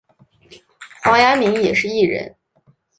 [1.03, 2.35] 黄雅珉也是艺人。